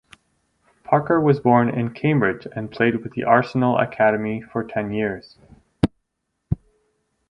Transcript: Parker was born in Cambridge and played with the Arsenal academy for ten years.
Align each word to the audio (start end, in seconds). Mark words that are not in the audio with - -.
Parker 0.83 1.21
was 1.21 1.39
born 1.39 1.69
in 1.69 1.93
Cambridge 1.93 2.47
and 2.55 2.71
played 2.71 3.03
with 3.03 3.11
the 3.13 3.23
Arsenal 3.23 3.77
academy 3.77 4.41
for 4.41 4.63
ten 4.63 4.91
years. 4.91 5.37